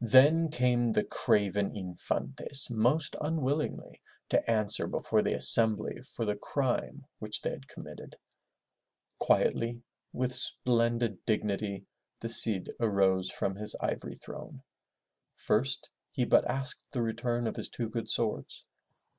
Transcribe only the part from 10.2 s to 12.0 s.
splendid dignity,